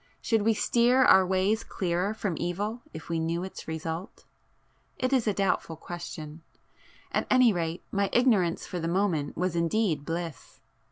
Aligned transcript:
Should 0.19 0.41
we 0.41 0.55
steer 0.55 1.03
our 1.05 1.23
ways 1.23 1.63
clearer 1.63 2.15
from 2.15 2.33
evil 2.39 2.81
if 2.91 3.07
we 3.07 3.19
knew 3.19 3.43
its 3.43 3.67
result? 3.67 4.25
It 4.97 5.13
is 5.13 5.27
a 5.27 5.31
doubtful 5.35 5.75
question,—at 5.75 7.27
anyrate 7.29 7.83
my 7.91 8.09
ignorance 8.11 8.65
for 8.65 8.79
the 8.79 8.87
moment 8.87 9.37
was 9.37 9.55
indeed 9.55 10.03
bliss. 10.03 10.59